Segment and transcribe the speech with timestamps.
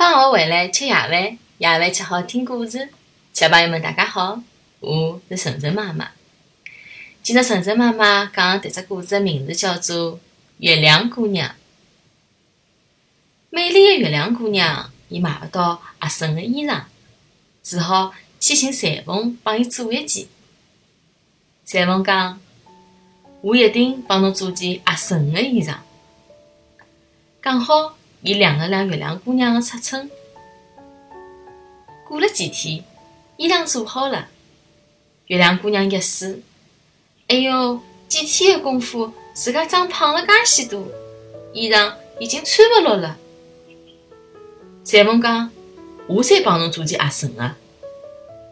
[0.00, 1.12] 放学回来吃夜饭，
[1.58, 2.88] 夜饭吃好听故事。
[3.34, 4.40] 小朋友们，大家好，
[4.78, 6.12] 我是晨晨妈妈。
[7.22, 10.14] 今朝晨晨妈妈讲迭只故事的名字叫做
[10.56, 11.50] 《月亮姑娘》。
[13.50, 16.84] 美丽的月亮姑娘，伊买勿到合身的衣裳，
[17.62, 20.26] 只好去寻裁缝帮伊做一件。
[21.66, 22.40] 裁缝讲
[23.44, 25.74] ：“我一定帮侬做件合身的衣裳。”
[27.42, 27.99] 刚好。
[28.22, 30.10] 伊量了量月亮姑娘的尺寸，
[32.06, 32.84] 过了几天，
[33.38, 34.28] 衣裳做好了。
[35.28, 36.42] 月亮姑娘一试，
[37.28, 40.86] 哎哟，几天的功夫，自家长胖了介许多，
[41.54, 43.16] 衣裳已经穿勿落了。
[44.84, 45.50] 裁缝讲
[46.06, 47.54] ：“我再帮侬做件合身的。”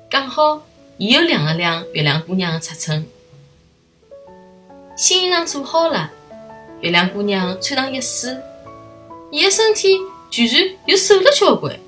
[0.08, 0.62] 刚好，
[0.96, 3.06] 伊又量了量月亮姑娘的尺寸，
[4.96, 6.10] 新衣裳做好了。
[6.80, 8.40] 月亮姑娘穿上一试。
[9.30, 10.00] 伊的身体
[10.30, 11.78] 居然又瘦了交关，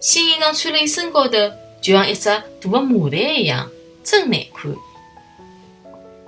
[0.00, 1.36] 新衣裳穿了伊身高头，
[1.82, 3.68] 就像一只大的麻袋一样，
[4.02, 4.72] 真难看。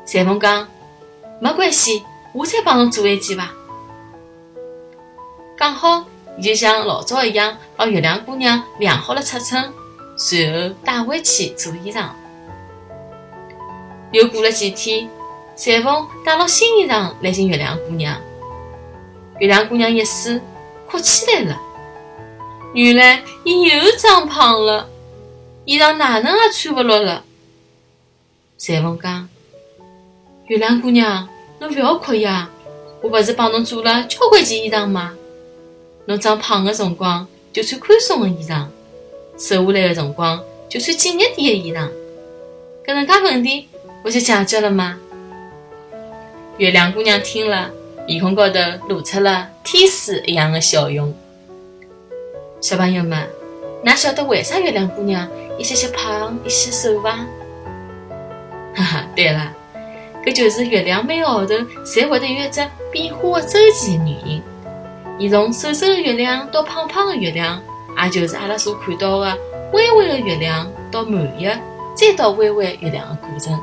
[0.07, 0.69] 裁缝讲
[1.41, 2.03] ：“没关系，
[2.35, 3.55] 我再帮侬做一件吧。”
[5.57, 6.05] 讲好，
[6.39, 9.73] 伊就像老早一样，帮月亮姑娘量好了尺寸，
[10.19, 12.09] 随后带回去做衣裳。
[14.13, 15.09] 又过了几天，
[15.57, 18.21] 裁缝带了新衣裳来寻月亮姑娘。
[19.41, 20.41] 月亮姑娘一试，
[20.89, 21.61] 哭起来了。
[22.73, 24.89] 原来伊又长胖了，
[25.65, 27.25] 衣裳哪能也穿勿落了。
[28.57, 29.29] 裁缝讲
[30.47, 32.49] ：“月亮姑娘，侬勿要哭呀，
[33.03, 35.15] 我勿是帮侬做了交关件衣裳吗？
[36.07, 38.67] 侬长胖的辰光就穿宽松的衣裳，
[39.37, 41.89] 瘦下来的辰光就穿紧一点的衣裳，
[42.87, 43.69] 搿能介问题
[44.05, 44.99] 勿就解决了吗？”
[46.59, 47.71] 月亮姑娘听了。
[48.07, 51.15] 面孔高头露出了天使一样的笑容。
[52.61, 53.27] 小朋友们，
[53.83, 55.27] 哪晓得为啥月亮姑娘
[55.59, 57.17] 一些些胖，一些瘦伐？
[58.77, 59.51] 哈哈，对了，
[60.23, 62.61] 搿就是月亮每个号头侪会得有一只
[62.93, 64.43] 变化的周期的原因。
[65.19, 67.63] 伊从瘦瘦的月亮到胖胖的月亮，
[68.03, 69.39] 也就是阿拉所看到的
[69.73, 71.59] 微微的月亮到满月，
[71.97, 73.59] 再到微微月亮的过程。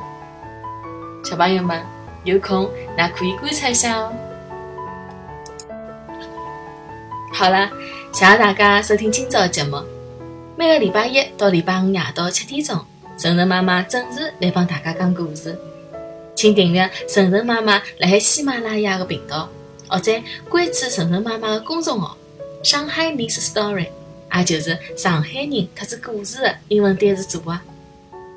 [1.24, 1.80] 小朋友们，
[2.24, 2.68] 有空
[2.98, 4.12] 那可以观察一下哦。
[7.42, 7.68] 好了，
[8.14, 9.82] 谢谢大家收听今朝的节目。
[10.56, 12.78] 每个礼拜一到礼拜五夜到七点钟，
[13.18, 15.58] 晨晨妈妈准时来帮大家讲故事。
[16.36, 19.50] 请订阅晨晨妈妈辣海喜马拉雅的频道，
[19.88, 20.12] 或者
[20.50, 22.16] 关注晨晨妈妈的公众号
[22.62, 23.88] “上海人 story”，
[24.38, 27.60] 也就是上海人特子故事的英文单词组合。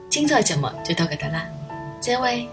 [0.09, 1.45] 今朝节目就到搿搭啦，
[2.01, 2.49] 再会。